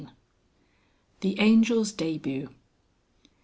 THE 1.19 1.37
ANGEL'S 1.37 1.91
DEBUT. 1.91 2.49